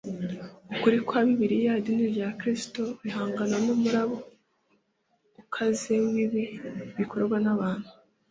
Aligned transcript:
ukuri 0.73 0.97
kwa 1.07 1.19
bibiliya, 1.25 1.71
idini 1.79 2.05
rya 2.13 2.29
kristo, 2.39 2.81
rihangana 3.03 3.55
n’umuraba 3.65 4.17
ukaze 5.41 5.93
w’ibibi 6.01 6.43
bikorwa 6.97 7.35
n’abantu 7.45 7.89